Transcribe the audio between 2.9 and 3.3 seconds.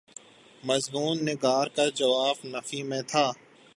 تھا۔